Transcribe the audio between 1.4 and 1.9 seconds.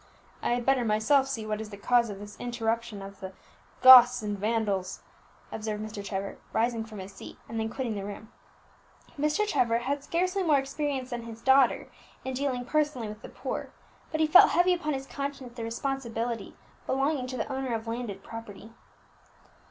what is the